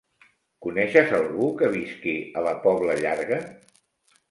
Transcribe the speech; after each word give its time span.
Coneixes 0.65 1.13
algú 1.17 1.51
que 1.61 1.69
visqui 1.77 2.15
a 2.41 2.45
la 2.49 2.57
Pobla 2.67 2.99
Llarga? 3.05 3.41